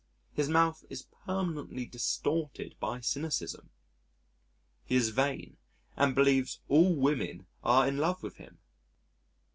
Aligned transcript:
His 0.33 0.49
mouth 0.49 0.83
is 0.89 1.05
permanently 1.27 1.85
distorted 1.85 2.73
by 2.79 3.01
cynicism. 3.01 3.69
He 4.83 4.95
is 4.95 5.09
vain 5.09 5.57
and 5.95 6.15
believes 6.15 6.59
all 6.67 6.95
women 6.95 7.45
are 7.63 7.87
in 7.87 7.97
love 7.99 8.23
with 8.23 8.37
him. 8.37 8.57